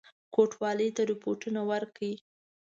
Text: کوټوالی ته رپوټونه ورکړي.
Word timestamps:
کوټوالی 0.33 0.89
ته 0.95 1.01
رپوټونه 1.11 1.61
ورکړي. 1.71 2.13